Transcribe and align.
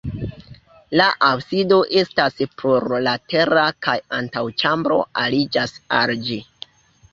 La 0.99 1.09
absido 1.27 1.77
estas 2.01 2.39
plurlatera 2.63 3.67
kaj 3.89 3.97
antaŭĉambro 4.23 5.01
aliĝas 5.27 5.79
al 6.03 6.17
ĝi. 6.27 6.43